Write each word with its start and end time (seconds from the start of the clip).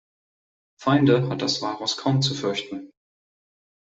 Feinde 0.81 1.27
hat 1.29 1.43
das 1.43 1.61
Walross 1.61 1.95
kaum 1.95 2.23
zu 2.23 2.33
fürchten. 2.33 2.91